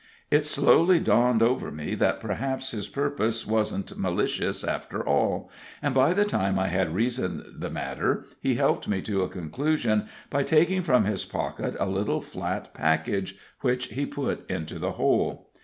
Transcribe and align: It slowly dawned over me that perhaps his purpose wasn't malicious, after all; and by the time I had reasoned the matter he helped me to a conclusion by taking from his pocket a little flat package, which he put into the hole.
It 0.31 0.47
slowly 0.47 0.99
dawned 0.99 1.43
over 1.43 1.69
me 1.71 1.93
that 1.93 2.19
perhaps 2.19 2.71
his 2.71 2.87
purpose 2.87 3.45
wasn't 3.45 3.99
malicious, 3.99 4.63
after 4.63 5.05
all; 5.07 5.51
and 5.79 5.93
by 5.93 6.11
the 6.11 6.25
time 6.25 6.57
I 6.57 6.69
had 6.69 6.95
reasoned 6.95 7.43
the 7.59 7.69
matter 7.69 8.25
he 8.39 8.55
helped 8.55 8.87
me 8.87 9.03
to 9.03 9.21
a 9.21 9.29
conclusion 9.29 10.07
by 10.31 10.41
taking 10.41 10.81
from 10.81 11.05
his 11.05 11.23
pocket 11.23 11.75
a 11.79 11.85
little 11.85 12.19
flat 12.19 12.73
package, 12.73 13.35
which 13.59 13.89
he 13.89 14.07
put 14.07 14.49
into 14.49 14.79
the 14.79 14.93
hole. 14.93 15.51